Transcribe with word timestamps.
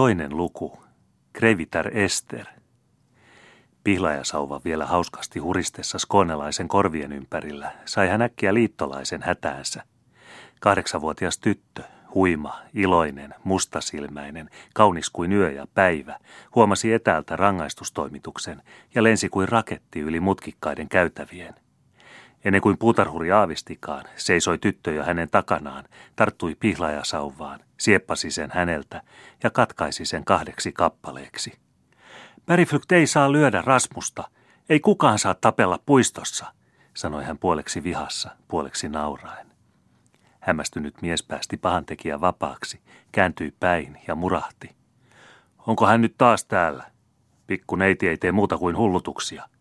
Toinen 0.00 0.36
luku. 0.36 0.78
Krevitar 1.32 1.98
Ester. 1.98 2.46
Pihlajasauva 3.84 4.60
vielä 4.64 4.86
hauskasti 4.86 5.38
huristessa 5.38 5.98
skånelaisen 5.98 6.68
korvien 6.68 7.12
ympärillä 7.12 7.72
sai 7.84 8.08
hän 8.08 8.22
äkkiä 8.22 8.54
liittolaisen 8.54 9.22
hätäänsä. 9.22 9.82
Kahdeksanvuotias 10.60 11.38
tyttö, 11.38 11.82
huima, 12.14 12.60
iloinen, 12.74 13.34
mustasilmäinen, 13.44 14.50
kaunis 14.74 15.10
kuin 15.10 15.32
yö 15.32 15.50
ja 15.50 15.66
päivä, 15.74 16.18
huomasi 16.54 16.92
etäältä 16.92 17.36
rangaistustoimituksen 17.36 18.62
ja 18.94 19.02
lensi 19.02 19.28
kuin 19.28 19.48
raketti 19.48 20.00
yli 20.00 20.20
mutkikkaiden 20.20 20.88
käytävien– 20.88 21.54
Ennen 22.44 22.60
kuin 22.60 22.78
puutarhuri 22.78 23.32
aavistikaan, 23.32 24.04
seisoi 24.16 24.58
tyttö 24.58 24.92
jo 24.92 25.04
hänen 25.04 25.30
takanaan, 25.30 25.84
tarttui 26.16 26.54
pihlajasauvaan, 26.60 27.60
sieppasi 27.78 28.30
sen 28.30 28.50
häneltä 28.54 29.02
ja 29.42 29.50
katkaisi 29.50 30.04
sen 30.04 30.24
kahdeksi 30.24 30.72
kappaleeksi. 30.72 31.52
Beriflykt 32.46 32.92
ei 32.92 33.06
saa 33.06 33.32
lyödä 33.32 33.62
Rasmusta, 33.66 34.24
ei 34.68 34.80
kukaan 34.80 35.18
saa 35.18 35.34
tapella 35.34 35.78
puistossa, 35.86 36.46
sanoi 36.94 37.24
hän 37.24 37.38
puoleksi 37.38 37.82
vihassa, 37.82 38.30
puoleksi 38.48 38.88
nauraen. 38.88 39.46
Hämmästynyt 40.40 41.02
mies 41.02 41.22
päästi 41.22 41.56
pahantekijä 41.56 42.20
vapaaksi, 42.20 42.80
kääntyi 43.12 43.54
päin 43.60 44.00
ja 44.08 44.14
murahti. 44.14 44.76
Onko 45.66 45.86
hän 45.86 46.00
nyt 46.00 46.14
taas 46.18 46.44
täällä? 46.44 46.84
Pikku 47.46 47.76
neiti 47.76 48.08
ei 48.08 48.16
tee 48.16 48.32
muuta 48.32 48.58
kuin 48.58 48.76
hullutuksia– 48.76 49.48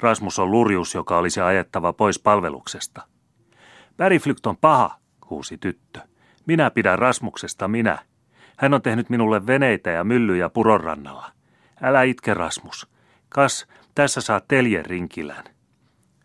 Rasmus 0.00 0.38
on 0.38 0.50
lurjus, 0.50 0.94
joka 0.94 1.18
olisi 1.18 1.40
ajettava 1.40 1.92
pois 1.92 2.18
palveluksesta. 2.18 3.02
Beriflykt 3.96 4.46
on 4.46 4.56
paha, 4.56 4.98
huusi 5.30 5.58
tyttö. 5.58 6.00
Minä 6.46 6.70
pidän 6.70 6.98
Rasmuksesta, 6.98 7.68
minä. 7.68 7.98
Hän 8.56 8.74
on 8.74 8.82
tehnyt 8.82 9.10
minulle 9.10 9.46
veneitä 9.46 9.90
ja 9.90 10.04
myllyjä 10.04 10.48
puronrannalla. 10.48 11.30
Älä 11.82 12.02
itke, 12.02 12.34
Rasmus. 12.34 12.88
Kas, 13.28 13.66
tässä 13.94 14.20
saa 14.20 14.40
teljen 14.40 14.86
rinkilän. 14.86 15.44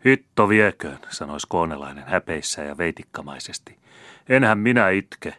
Hitto 0.06 0.48
vieköön, 0.48 0.98
sanoi 1.10 1.40
skoonelainen 1.40 2.04
häpeissä 2.06 2.62
ja 2.62 2.78
veitikkamaisesti. 2.78 3.78
Enhän 4.28 4.58
minä 4.58 4.90
itke. 4.90 5.34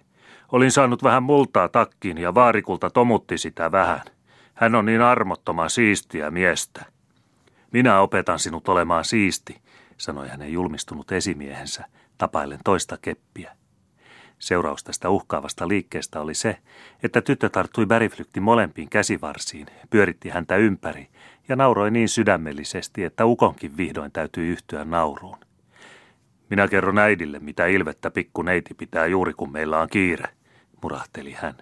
Olin 0.52 0.72
saanut 0.72 1.04
vähän 1.04 1.24
multaa 1.24 1.70
takkiin 1.70 2.18
ja 2.18 2.34
vaarikulta 2.34 2.90
tomutti 2.90 3.38
sitä 3.38 3.72
vähän. 3.72 4.02
Hän 4.54 4.76
on 4.76 4.86
niin 4.86 5.02
armottoman 5.02 5.70
siistiä 5.70 6.32
miestä. 6.32 6.95
Minä 7.72 8.02
opetan 8.02 8.40
sinut 8.40 8.70
olemaan 8.70 9.06
siisti, 9.06 9.62
sanoi 9.98 10.28
hänen 10.28 10.54
julmistunut 10.54 11.12
esimiehensä, 11.12 11.86
tapaillen 12.18 12.60
toista 12.64 12.98
keppiä. 13.02 13.56
Seuraus 14.40 14.84
tästä 14.84 15.10
uhkaavasta 15.10 15.68
liikkeestä 15.68 16.22
oli 16.22 16.34
se, 16.34 16.58
että 17.04 17.22
tyttö 17.22 17.50
tarttui 17.50 17.86
Beriflyktin 17.86 18.44
molempiin 18.44 18.90
käsivarsiin, 18.90 19.68
pyöritti 19.90 20.30
häntä 20.30 20.56
ympäri 20.56 21.08
ja 21.48 21.56
nauroi 21.56 21.92
niin 21.92 22.10
sydämellisesti, 22.10 23.04
että 23.04 23.26
ukonkin 23.26 23.78
vihdoin 23.78 24.12
täytyi 24.12 24.48
yhtyä 24.48 24.86
nauruun. 24.86 25.38
Minä 26.50 26.68
kerron 26.68 26.98
äidille, 26.98 27.40
mitä 27.40 27.66
ilvettä 27.66 28.12
pikku 28.12 28.42
neiti 28.42 28.74
pitää 28.74 29.06
juuri 29.06 29.34
kun 29.34 29.52
meillä 29.52 29.80
on 29.80 29.90
kiire, 29.90 30.30
murahteli 30.82 31.32
hän. 31.32 31.56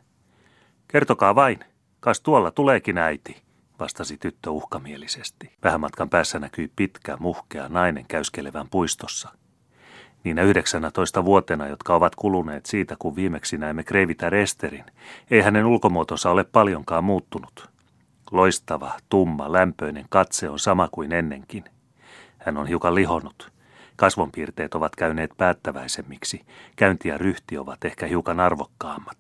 Kertokaa 0.88 1.36
vain, 1.36 1.60
kas 2.00 2.22
tuolla 2.22 2.52
tuleekin 2.52 2.98
äiti, 2.98 3.42
vastasi 3.84 4.18
tyttö 4.18 4.52
uhkamielisesti. 4.52 5.52
Vähän 5.64 5.80
matkan 5.80 6.10
päässä 6.10 6.40
näkyi 6.40 6.72
pitkä, 6.76 7.18
muhkea 7.20 7.70
nainen 7.70 8.06
käyskelevän 8.08 8.68
puistossa. 8.70 9.30
Niinä 10.24 10.42
19 10.42 11.26
vuotena, 11.26 11.68
jotka 11.68 11.96
ovat 11.96 12.16
kuluneet 12.16 12.66
siitä, 12.66 12.96
kun 13.00 13.16
viimeksi 13.16 13.58
näimme 13.58 13.84
Kreivitä 13.84 14.30
Resterin, 14.30 14.86
ei 15.32 15.42
hänen 15.42 15.66
ulkomuotonsa 15.66 16.30
ole 16.30 16.44
paljonkaan 16.44 17.04
muuttunut. 17.04 17.70
Loistava, 18.32 18.92
tumma, 19.10 19.52
lämpöinen 19.52 20.06
katse 20.10 20.50
on 20.50 20.60
sama 20.60 20.90
kuin 20.92 21.12
ennenkin. 21.12 21.64
Hän 22.38 22.58
on 22.58 22.68
hiukan 22.68 22.96
lihonnut. 22.96 23.52
Kasvonpiirteet 23.96 24.76
ovat 24.76 24.96
käyneet 24.96 25.32
päättäväisemmiksi. 25.38 26.46
Käynti 26.76 27.10
ja 27.10 27.18
ryhti 27.18 27.58
ovat 27.58 27.86
ehkä 27.86 28.06
hiukan 28.06 28.40
arvokkaammat. 28.40 29.18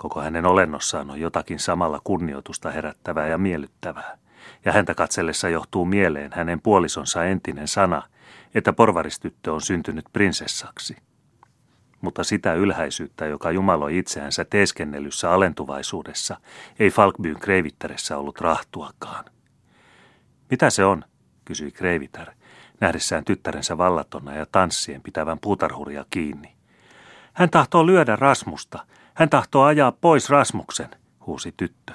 Koko 0.00 0.20
hänen 0.20 0.46
olennossaan 0.46 1.10
on 1.10 1.20
jotakin 1.20 1.58
samalla 1.58 2.00
kunnioitusta 2.04 2.70
herättävää 2.70 3.28
ja 3.28 3.38
miellyttävää. 3.38 4.18
Ja 4.64 4.72
häntä 4.72 4.94
katsellessa 4.94 5.48
johtuu 5.48 5.84
mieleen 5.84 6.30
hänen 6.34 6.60
puolisonsa 6.60 7.24
entinen 7.24 7.68
sana, 7.68 8.02
että 8.54 8.72
porvaristyttö 8.72 9.52
on 9.52 9.60
syntynyt 9.60 10.04
prinsessaksi. 10.12 10.96
Mutta 12.00 12.24
sitä 12.24 12.54
ylhäisyyttä, 12.54 13.26
joka 13.26 13.50
jumaloi 13.50 13.98
itseänsä 13.98 14.44
teeskennellyssä 14.44 15.32
alentuvaisuudessa, 15.32 16.36
ei 16.78 16.90
Falkbyn 16.90 17.40
kreivitteressä 17.40 18.18
ollut 18.18 18.40
rahtuakaan. 18.40 19.24
Mitä 20.50 20.70
se 20.70 20.84
on, 20.84 21.04
kysyi 21.44 21.70
kreivitär, 21.70 22.28
nähdessään 22.80 23.24
tyttärensä 23.24 23.78
vallatona 23.78 24.34
ja 24.34 24.46
tanssien 24.52 25.02
pitävän 25.02 25.38
puutarhuria 25.38 26.04
kiinni. 26.10 26.52
Hän 27.32 27.50
tahtoo 27.50 27.86
lyödä 27.86 28.16
Rasmusta, 28.16 28.86
hän 29.14 29.28
tahtoo 29.28 29.64
ajaa 29.64 29.92
pois 29.92 30.30
Rasmuksen, 30.30 30.88
huusi 31.26 31.54
tyttö. 31.56 31.92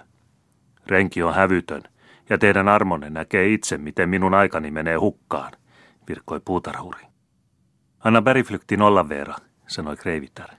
Renki 0.87 1.23
on 1.23 1.33
hävytön, 1.33 1.83
ja 2.29 2.37
teidän 2.37 2.67
armonne 2.67 3.09
näkee 3.09 3.53
itse, 3.53 3.77
miten 3.77 4.09
minun 4.09 4.33
aikani 4.33 4.71
menee 4.71 4.95
hukkaan, 4.95 5.51
virkkoi 6.07 6.39
puutarhuri. 6.45 7.05
Anna 7.99 8.21
Beriflyktin 8.21 8.81
olla 8.81 9.09
Veera, 9.09 9.35
sanoi 9.67 9.97
Kreivitar. 9.97 10.49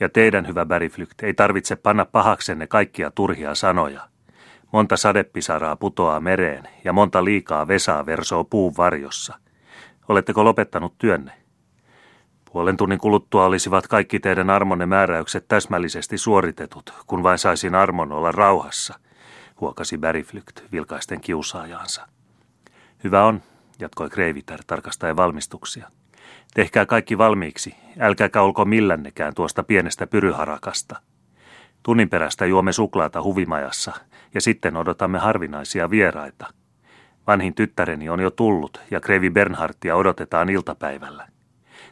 Ja 0.00 0.08
teidän, 0.08 0.46
hyvä 0.46 0.66
Beriflykt, 0.66 1.22
ei 1.22 1.34
tarvitse 1.34 1.76
panna 1.76 2.04
pahaksenne 2.04 2.66
kaikkia 2.66 3.10
turhia 3.10 3.54
sanoja. 3.54 4.08
Monta 4.72 4.96
sadepisaraa 4.96 5.76
putoaa 5.76 6.20
mereen 6.20 6.68
ja 6.84 6.92
monta 6.92 7.24
liikaa 7.24 7.68
vesaa 7.68 8.06
versoo 8.06 8.44
puun 8.44 8.74
varjossa. 8.76 9.38
Oletteko 10.08 10.44
lopettanut 10.44 10.98
työnne? 10.98 11.32
Puolen 12.56 12.76
tunnin 12.76 12.98
kuluttua 12.98 13.44
olisivat 13.44 13.86
kaikki 13.86 14.20
teidän 14.20 14.50
armonne 14.50 14.86
määräykset 14.86 15.48
täsmällisesti 15.48 16.18
suoritetut, 16.18 16.94
kun 17.06 17.22
vain 17.22 17.38
saisin 17.38 17.74
armon 17.74 18.12
olla 18.12 18.32
rauhassa, 18.32 18.94
huokasi 19.60 19.98
Beriflykt 19.98 20.62
vilkaisten 20.72 21.20
kiusaajansa. 21.20 22.08
Hyvä 23.04 23.24
on, 23.24 23.42
jatkoi 23.78 24.10
Kreiviter 24.10 24.60
tarkastaen 24.66 25.16
valmistuksia. 25.16 25.90
Tehkää 26.54 26.86
kaikki 26.86 27.18
valmiiksi, 27.18 27.74
älkääkä 28.00 28.42
olko 28.42 28.64
millännekään 28.64 29.34
tuosta 29.34 29.62
pienestä 29.62 30.06
pyryharakasta. 30.06 31.00
Tunnin 31.82 32.10
perästä 32.10 32.46
juomme 32.46 32.72
suklaata 32.72 33.22
huvimajassa 33.22 33.92
ja 34.34 34.40
sitten 34.40 34.76
odotamme 34.76 35.18
harvinaisia 35.18 35.90
vieraita. 35.90 36.46
Vanhin 37.26 37.54
tyttäreni 37.54 38.08
on 38.08 38.20
jo 38.20 38.30
tullut 38.30 38.80
ja 38.90 39.00
Krevi 39.00 39.30
Bernhardtia 39.30 39.96
odotetaan 39.96 40.48
iltapäivällä. 40.48 41.35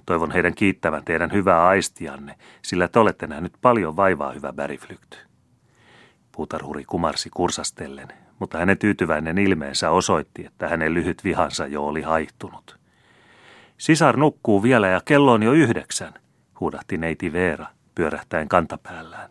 Toivon 0.06 0.30
heidän 0.30 0.54
kiittävän 0.54 1.04
teidän 1.04 1.32
hyvää 1.32 1.66
aistianne, 1.66 2.34
sillä 2.62 2.88
te 2.88 2.98
olette 2.98 3.26
nähnyt 3.26 3.52
paljon 3.62 3.96
vaivaa, 3.96 4.32
hyvä 4.32 4.52
Beriflykt. 4.52 5.16
Puutarhuri 6.32 6.84
kumarsi 6.84 7.30
kursastellen, 7.30 8.08
mutta 8.38 8.58
hänen 8.58 8.78
tyytyväinen 8.78 9.38
ilmeensä 9.38 9.90
osoitti, 9.90 10.46
että 10.46 10.68
hänen 10.68 10.94
lyhyt 10.94 11.24
vihansa 11.24 11.66
jo 11.66 11.86
oli 11.86 12.02
haihtunut. 12.02 12.78
Sisar 13.78 14.16
nukkuu 14.16 14.62
vielä 14.62 14.88
ja 14.88 15.00
kello 15.04 15.32
on 15.32 15.42
jo 15.42 15.52
yhdeksän, 15.52 16.14
huudahti 16.60 16.98
neiti 16.98 17.32
Veera, 17.32 17.66
pyörähtäen 17.94 18.48
kantapäällään. 18.48 19.30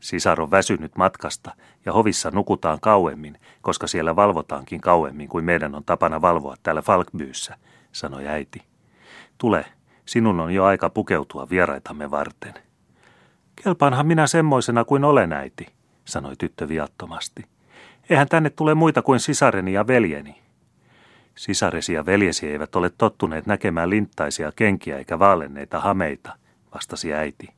Sisar 0.00 0.40
on 0.40 0.50
väsynyt 0.50 0.96
matkasta 0.96 1.54
ja 1.84 1.92
hovissa 1.92 2.30
nukutaan 2.30 2.80
kauemmin, 2.80 3.38
koska 3.62 3.86
siellä 3.86 4.16
valvotaankin 4.16 4.80
kauemmin 4.80 5.28
kuin 5.28 5.44
meidän 5.44 5.74
on 5.74 5.84
tapana 5.84 6.22
valvoa 6.22 6.56
täällä 6.62 6.82
Falkbyyssä, 6.82 7.56
sanoi 7.92 8.28
äiti. 8.28 8.62
Tule, 9.38 9.64
sinun 10.06 10.40
on 10.40 10.54
jo 10.54 10.64
aika 10.64 10.90
pukeutua 10.90 11.48
vieraitamme 11.50 12.10
varten. 12.10 12.54
Kelpaanhan 13.64 14.06
minä 14.06 14.26
semmoisena 14.26 14.84
kuin 14.84 15.04
olen 15.04 15.32
äiti, 15.32 15.66
sanoi 16.04 16.36
tyttö 16.36 16.68
viattomasti. 16.68 17.44
Eihän 18.10 18.28
tänne 18.28 18.50
tule 18.50 18.74
muita 18.74 19.02
kuin 19.02 19.20
sisareni 19.20 19.72
ja 19.72 19.86
veljeni. 19.86 20.42
Sisaresi 21.34 21.92
ja 21.92 22.06
veljesi 22.06 22.48
eivät 22.48 22.76
ole 22.76 22.90
tottuneet 22.98 23.46
näkemään 23.46 23.90
linttaisia 23.90 24.52
kenkiä 24.56 24.98
eikä 24.98 25.18
vaalenneita 25.18 25.80
hameita, 25.80 26.36
vastasi 26.74 27.14
äiti. 27.14 27.48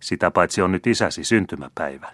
Sitä 0.00 0.30
paitsi 0.30 0.62
on 0.62 0.72
nyt 0.72 0.86
isäsi 0.86 1.24
syntymäpäivä. 1.24 2.12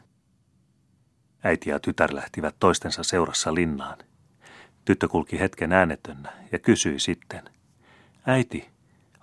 Äiti 1.45 1.71
ja 1.71 1.81
tytär 1.81 2.15
lähtivät 2.15 2.57
toistensa 2.61 3.03
seurassa 3.03 3.55
linnaan. 3.55 3.99
Tyttö 4.85 5.09
kulki 5.09 5.41
hetken 5.41 5.73
äänetönnä 5.73 6.33
ja 6.53 6.59
kysyi 6.59 6.99
sitten. 6.99 7.43
Äiti, 8.27 8.74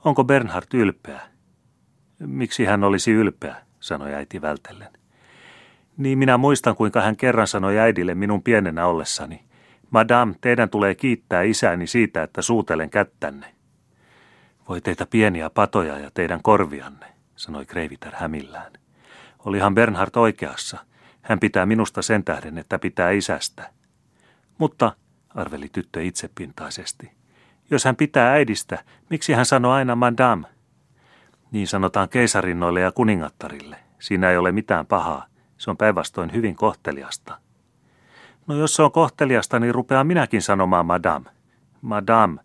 Onko 0.06 0.24
Bernhard 0.24 0.68
ylpeä? 0.74 1.21
Miksi 2.19 2.65
hän 2.65 2.83
olisi 2.83 3.12
ylpeä, 3.12 3.56
sanoi 3.80 4.13
äiti 4.13 4.42
vältellen. 4.42 4.94
Niin 5.98 6.18
minä 6.18 6.38
muistan, 6.38 6.75
kuinka 6.75 7.01
hän 7.01 7.18
kerran 7.18 7.48
sanoi 7.48 7.80
äidille 7.80 8.15
minun 8.15 8.44
pienenä 8.44 8.86
ollessani. 8.86 9.44
Madame, 9.89 10.36
teidän 10.42 10.69
tulee 10.69 10.95
kiittää 10.95 11.42
isäni 11.42 11.88
siitä, 11.88 12.24
että 12.24 12.42
suutelen 12.42 12.89
kättänne. 12.89 13.56
Voi 14.69 14.81
teitä 14.81 15.06
pieniä 15.06 15.50
patoja 15.50 15.98
ja 16.00 16.12
teidän 16.13 16.39
korvianne, 16.44 17.06
sanoi 17.36 17.65
Kreiviter 17.65 18.15
hämillään. 18.15 18.71
Olihan 19.39 19.75
Bernhard 19.75 20.15
oikeassa. 20.15 20.77
Hän 21.21 21.39
pitää 21.39 21.65
minusta 21.65 22.01
sen 22.01 22.24
tähden, 22.24 22.57
että 22.57 22.80
pitää 22.80 23.12
isästä. 23.12 23.69
Mutta, 24.57 24.95
arveli 25.30 25.69
tyttö 25.71 26.03
itsepintaisesti, 26.03 27.12
jos 27.71 27.85
hän 27.85 27.95
pitää 27.95 28.31
äidistä, 28.31 28.83
miksi 29.09 29.33
hän 29.33 29.45
sanoo 29.45 29.71
aina 29.71 29.95
madame? 29.95 30.47
Niin 31.51 31.68
sanotaan 31.68 32.09
keisarinnoille 32.09 32.81
ja 32.81 32.91
kuningattarille. 32.91 33.77
Siinä 34.00 34.31
ei 34.31 34.38
ole 34.38 34.51
mitään 34.51 34.85
pahaa. 34.85 35.25
Se 35.57 35.69
on 35.69 35.77
päinvastoin 35.77 36.33
hyvin 36.33 36.56
kohteliasta. 36.56 37.38
No 38.47 38.56
jos 38.56 38.75
se 38.75 38.83
on 38.83 38.91
kohteliasta, 38.91 39.59
niin 39.59 39.75
rupeaa 39.75 40.03
minäkin 40.03 40.41
sanomaan 40.41 40.85
madame. 40.85 41.29
Madame. 41.81 42.41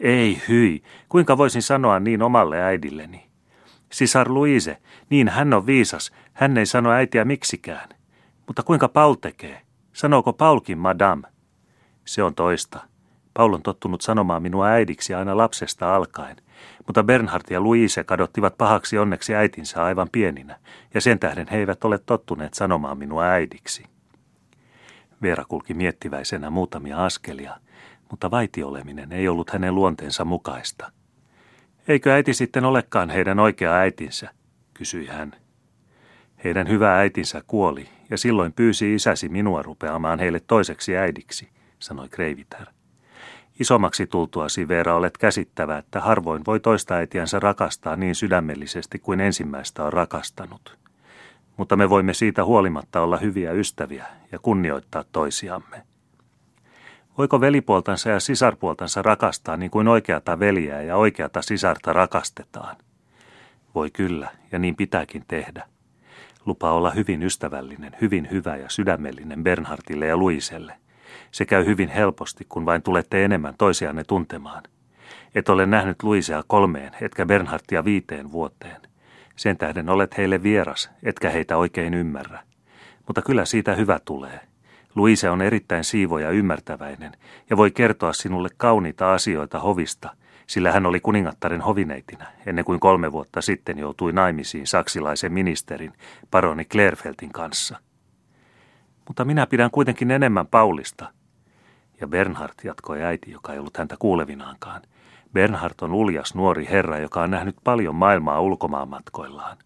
Ei 0.00 0.42
hyi. 0.48 0.82
Kuinka 1.08 1.38
voisin 1.38 1.62
sanoa 1.62 2.00
niin 2.00 2.22
omalle 2.22 2.62
äidilleni? 2.62 3.28
Sisar 3.92 4.34
Louise, 4.34 4.78
niin 5.10 5.28
hän 5.28 5.54
on 5.54 5.66
viisas. 5.66 6.12
Hän 6.32 6.58
ei 6.58 6.66
sano 6.66 6.90
äitiä 6.90 7.24
miksikään. 7.24 7.88
Mutta 8.46 8.62
kuinka 8.62 8.88
Paul 8.88 9.14
tekee? 9.14 9.62
Sanooko 9.92 10.32
Paulkin 10.32 10.78
madame? 10.78 11.28
Se 12.04 12.22
on 12.22 12.34
toista. 12.34 12.87
Paul 13.38 13.52
on 13.52 13.62
tottunut 13.62 14.00
sanomaan 14.00 14.42
minua 14.42 14.66
äidiksi 14.66 15.14
aina 15.14 15.36
lapsesta 15.36 15.94
alkaen, 15.94 16.36
mutta 16.86 17.02
Bernhard 17.04 17.44
ja 17.50 17.62
Louise 17.62 18.04
kadottivat 18.04 18.58
pahaksi 18.58 18.98
onneksi 18.98 19.34
äitinsä 19.34 19.84
aivan 19.84 20.08
pieninä, 20.12 20.56
ja 20.94 21.00
sen 21.00 21.18
tähden 21.18 21.46
he 21.50 21.58
eivät 21.58 21.84
ole 21.84 21.98
tottuneet 21.98 22.54
sanomaan 22.54 22.98
minua 22.98 23.24
äidiksi. 23.24 23.84
Veera 25.22 25.44
kulki 25.44 25.74
miettiväisenä 25.74 26.50
muutamia 26.50 27.04
askelia, 27.04 27.56
mutta 28.10 28.30
vaitioleminen 28.30 29.12
ei 29.12 29.28
ollut 29.28 29.50
hänen 29.50 29.74
luonteensa 29.74 30.24
mukaista. 30.24 30.92
Eikö 31.88 32.12
äiti 32.12 32.34
sitten 32.34 32.64
olekaan 32.64 33.10
heidän 33.10 33.38
oikea 33.38 33.74
äitinsä, 33.74 34.30
kysyi 34.74 35.06
hän. 35.06 35.32
Heidän 36.44 36.68
hyvä 36.68 36.98
äitinsä 36.98 37.42
kuoli, 37.46 37.88
ja 38.10 38.18
silloin 38.18 38.52
pyysi 38.52 38.94
isäsi 38.94 39.28
minua 39.28 39.62
rupeamaan 39.62 40.18
heille 40.18 40.40
toiseksi 40.40 40.96
äidiksi, 40.96 41.48
sanoi 41.78 42.08
Kreivitär. 42.08 42.77
Isommaksi 43.60 44.06
tultuasi 44.06 44.68
Veera 44.68 44.94
olet 44.94 45.18
käsittävä, 45.18 45.78
että 45.78 46.00
harvoin 46.00 46.42
voi 46.46 46.60
toista 46.60 46.94
äitiänsä 46.94 47.40
rakastaa 47.40 47.96
niin 47.96 48.14
sydämellisesti 48.14 48.98
kuin 48.98 49.20
ensimmäistä 49.20 49.84
on 49.84 49.92
rakastanut. 49.92 50.78
Mutta 51.56 51.76
me 51.76 51.90
voimme 51.90 52.14
siitä 52.14 52.44
huolimatta 52.44 53.00
olla 53.00 53.16
hyviä 53.16 53.52
ystäviä 53.52 54.06
ja 54.32 54.38
kunnioittaa 54.38 55.04
toisiamme. 55.12 55.82
Voiko 57.18 57.40
velipuoltansa 57.40 58.10
ja 58.10 58.20
sisarpuoltansa 58.20 59.02
rakastaa 59.02 59.56
niin 59.56 59.70
kuin 59.70 59.88
oikeata 59.88 60.38
veliä 60.38 60.82
ja 60.82 60.96
oikeata 60.96 61.42
sisarta 61.42 61.92
rakastetaan? 61.92 62.76
Voi 63.74 63.90
kyllä, 63.90 64.30
ja 64.52 64.58
niin 64.58 64.76
pitääkin 64.76 65.24
tehdä. 65.28 65.68
Lupaa 66.46 66.72
olla 66.72 66.90
hyvin 66.90 67.22
ystävällinen, 67.22 67.96
hyvin 68.00 68.28
hyvä 68.30 68.56
ja 68.56 68.68
sydämellinen 68.68 69.44
Bernhardille 69.44 70.06
ja 70.06 70.16
Luiselle– 70.16 70.74
se 71.30 71.44
käy 71.44 71.66
hyvin 71.66 71.88
helposti, 71.88 72.46
kun 72.48 72.66
vain 72.66 72.82
tulette 72.82 73.24
enemmän 73.24 73.54
toisianne 73.58 74.04
tuntemaan. 74.04 74.62
Et 75.34 75.48
ole 75.48 75.66
nähnyt 75.66 76.02
Luisea 76.02 76.42
kolmeen, 76.46 76.92
etkä 77.00 77.26
Bernhardtia 77.26 77.84
viiteen 77.84 78.32
vuoteen. 78.32 78.80
Sen 79.36 79.56
tähden 79.56 79.88
olet 79.88 80.16
heille 80.18 80.42
vieras, 80.42 80.90
etkä 81.02 81.30
heitä 81.30 81.56
oikein 81.56 81.94
ymmärrä. 81.94 82.40
Mutta 83.06 83.22
kyllä 83.22 83.44
siitä 83.44 83.74
hyvä 83.74 83.98
tulee. 84.04 84.40
Luise 84.94 85.30
on 85.30 85.42
erittäin 85.42 85.84
siivo 85.84 86.18
ja 86.18 86.30
ymmärtäväinen, 86.30 87.12
ja 87.50 87.56
voi 87.56 87.70
kertoa 87.70 88.12
sinulle 88.12 88.48
kauniita 88.56 89.14
asioita 89.14 89.60
hovista, 89.60 90.10
sillä 90.46 90.72
hän 90.72 90.86
oli 90.86 91.00
kuningattaren 91.00 91.60
hovineitinä, 91.60 92.26
ennen 92.46 92.64
kuin 92.64 92.80
kolme 92.80 93.12
vuotta 93.12 93.40
sitten 93.40 93.78
joutui 93.78 94.12
naimisiin 94.12 94.66
saksilaisen 94.66 95.32
ministerin, 95.32 95.92
paroni 96.30 96.64
Klerfeltin 96.64 97.32
kanssa– 97.32 97.78
mutta 99.08 99.24
minä 99.24 99.46
pidän 99.46 99.70
kuitenkin 99.70 100.10
enemmän 100.10 100.46
Paulista. 100.46 101.12
Ja 102.00 102.06
Bernhard 102.06 102.54
jatkoi 102.64 103.02
äiti, 103.02 103.30
joka 103.30 103.52
ei 103.52 103.58
ollut 103.58 103.76
häntä 103.76 103.96
kuulevinaankaan. 103.98 104.82
Bernhard 105.32 105.74
on 105.80 105.92
uljas 105.92 106.34
nuori 106.34 106.66
herra, 106.70 106.98
joka 106.98 107.22
on 107.22 107.30
nähnyt 107.30 107.56
paljon 107.64 107.94
maailmaa 107.94 108.40
ulkomaanmatkoillaan. 108.40 109.56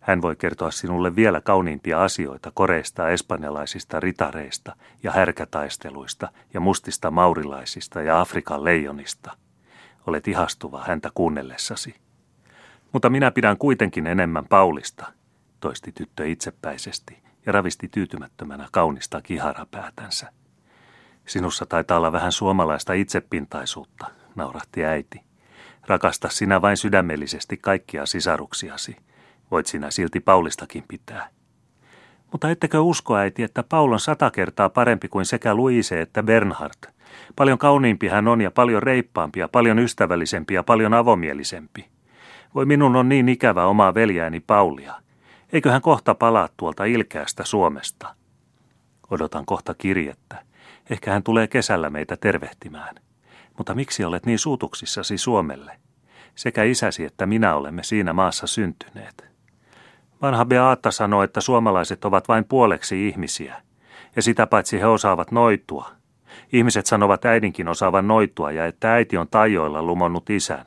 Hän 0.00 0.22
voi 0.22 0.36
kertoa 0.36 0.70
sinulle 0.70 1.16
vielä 1.16 1.40
kauniimpia 1.40 2.02
asioita 2.02 2.52
koreista 2.54 3.08
espanjalaisista 3.08 4.00
ritareista 4.00 4.76
ja 5.02 5.12
härkätaisteluista 5.12 6.28
ja 6.54 6.60
mustista 6.60 7.10
maurilaisista 7.10 8.02
ja 8.02 8.20
Afrikan 8.20 8.64
leijonista. 8.64 9.36
Olet 10.06 10.28
ihastuva 10.28 10.84
häntä 10.86 11.10
kuunnellessasi. 11.14 11.94
Mutta 12.92 13.10
minä 13.10 13.30
pidän 13.30 13.58
kuitenkin 13.58 14.06
enemmän 14.06 14.44
Paulista, 14.44 15.12
toisti 15.60 15.92
tyttö 15.92 16.28
itsepäisesti 16.28 17.23
ja 17.46 17.52
ravisti 17.52 17.88
tyytymättömänä 17.88 18.68
kaunista 18.72 19.22
kiharapäätänsä. 19.22 20.32
Sinussa 21.26 21.66
taitaa 21.66 21.96
olla 21.98 22.12
vähän 22.12 22.32
suomalaista 22.32 22.92
itsepintaisuutta, 22.92 24.06
naurahti 24.34 24.84
äiti. 24.84 25.20
Rakasta 25.86 26.28
sinä 26.28 26.62
vain 26.62 26.76
sydämellisesti 26.76 27.56
kaikkia 27.56 28.06
sisaruksiasi. 28.06 28.96
Voit 29.50 29.66
sinä 29.66 29.90
silti 29.90 30.20
Paulistakin 30.20 30.84
pitää. 30.88 31.28
Mutta 32.32 32.50
ettekö 32.50 32.80
usko, 32.80 33.16
äiti, 33.16 33.42
että 33.42 33.62
Paul 33.62 33.92
on 33.92 34.00
sata 34.00 34.30
kertaa 34.30 34.68
parempi 34.68 35.08
kuin 35.08 35.24
sekä 35.24 35.54
Luise 35.54 36.00
että 36.00 36.22
Bernhard? 36.22 36.92
Paljon 37.36 37.58
kauniimpi 37.58 38.08
hän 38.08 38.28
on 38.28 38.40
ja 38.40 38.50
paljon 38.50 38.82
reippaampi 38.82 39.40
ja 39.40 39.48
paljon 39.48 39.78
ystävällisempi 39.78 40.54
ja 40.54 40.62
paljon 40.62 40.94
avomielisempi. 40.94 41.88
Voi 42.54 42.64
minun 42.64 42.96
on 42.96 43.08
niin 43.08 43.28
ikävä 43.28 43.64
omaa 43.64 43.94
veljääni 43.94 44.40
Paulia. 44.40 44.94
Eiköhän 45.54 45.82
kohta 45.82 46.14
palaa 46.14 46.48
tuolta 46.56 46.84
ilkeästä 46.84 47.44
Suomesta. 47.44 48.14
Odotan 49.10 49.46
kohta 49.46 49.74
kirjettä. 49.74 50.42
Ehkä 50.90 51.12
hän 51.12 51.22
tulee 51.22 51.46
kesällä 51.46 51.90
meitä 51.90 52.16
tervehtimään. 52.16 52.94
Mutta 53.58 53.74
miksi 53.74 54.04
olet 54.04 54.26
niin 54.26 54.38
suutuksissasi 54.38 55.18
Suomelle? 55.18 55.78
Sekä 56.34 56.62
isäsi 56.62 57.04
että 57.04 57.26
minä 57.26 57.54
olemme 57.54 57.82
siinä 57.82 58.12
maassa 58.12 58.46
syntyneet. 58.46 59.24
Vanha 60.22 60.44
Beata 60.44 60.90
sanoi, 60.90 61.24
että 61.24 61.40
suomalaiset 61.40 62.04
ovat 62.04 62.28
vain 62.28 62.44
puoleksi 62.44 63.08
ihmisiä, 63.08 63.62
ja 64.16 64.22
sitä 64.22 64.46
paitsi 64.46 64.80
he 64.80 64.86
osaavat 64.86 65.30
noitua. 65.30 65.90
Ihmiset 66.52 66.86
sanovat 66.86 67.24
äidinkin 67.24 67.68
osaavan 67.68 68.08
noitua 68.08 68.52
ja 68.52 68.66
että 68.66 68.92
äiti 68.92 69.16
on 69.16 69.28
tajoilla 69.28 69.82
lumonnut 69.82 70.30
isän. 70.30 70.66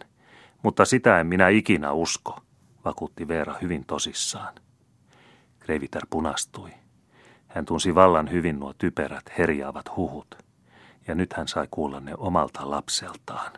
Mutta 0.64 0.86
sitä 0.86 1.20
en 1.20 1.28
minä 1.28 1.50
ikinä 1.50 1.92
usko, 1.92 2.40
vakuutti 2.86 3.28
Veera 3.28 3.56
hyvin 3.62 3.86
tosissaan. 3.86 4.54
Kreiviter 5.68 6.06
punastui. 6.10 6.70
Hän 7.48 7.66
tunsi 7.66 7.96
vallan 7.96 8.32
hyvin 8.32 8.60
nuo 8.60 8.74
typerät, 8.74 9.32
herjaavat 9.38 9.98
huhut, 9.98 10.36
ja 11.08 11.16
nyt 11.16 11.34
hän 11.34 11.48
sai 11.48 11.68
kuulla 11.72 12.00
ne 12.00 12.14
omalta 12.18 12.70
lapseltaan. 12.70 13.52